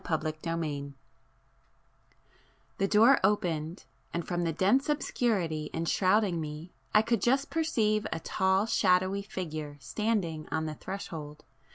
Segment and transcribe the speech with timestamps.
[0.03, 0.95] [p 18]III
[2.79, 8.65] The door opened,—and from the dense obscurity enshrouding me I could just perceive a tall
[8.65, 11.43] shadowy figure standing on the threshold.